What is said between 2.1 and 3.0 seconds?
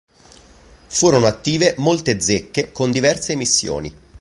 zecche con